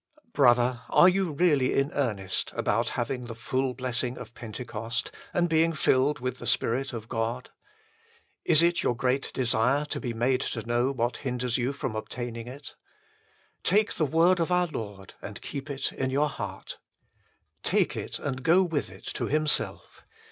[0.33, 5.73] Brother, are you really in earnest about having the full blessing of Pentecost and being
[5.73, 7.51] filled with the Spirit of God?
[8.43, 11.79] Is it your great desire to be made to know what hinders you 76 THE
[11.79, 12.75] FULL BLESSING OF PENTECOST from obtaining it?
[13.89, 16.79] Take the word of our Lord and keep it in your heart.
[17.61, 20.03] Take it and go with it to Himself.